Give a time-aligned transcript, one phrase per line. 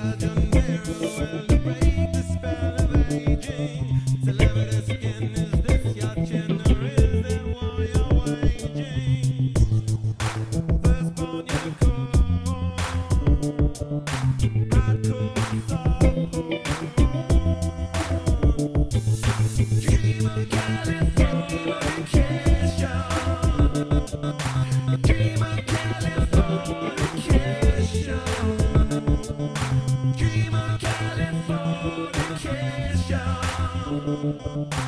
[0.00, 0.39] Jana.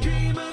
[0.00, 0.49] Dream